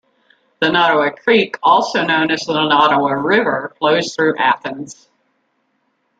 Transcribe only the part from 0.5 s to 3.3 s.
The Nottawa Creek, also known as the Nottawa